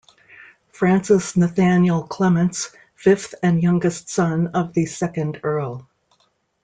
Francis 0.71 1.33
Nathanial 1.33 2.01
Clements, 2.09 2.71
fifth 2.95 3.35
and 3.43 3.61
youngest 3.61 4.09
son 4.09 4.47
of 4.47 4.73
the 4.73 4.87
second 4.87 5.39
Earl. 5.43 5.87